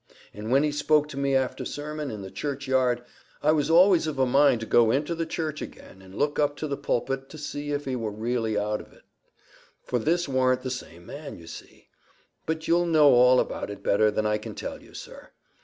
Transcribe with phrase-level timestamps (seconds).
[0.33, 3.03] And when he spoke to me after sermon, in the church yard,
[3.43, 6.57] I was always of a mind to go into the church again and look up
[6.57, 9.03] to the pulpit to see if he war really out ov it;
[9.83, 11.89] for this warn't the same man, you see.
[12.47, 15.29] But you'll know all about it better than I can tell you, sir.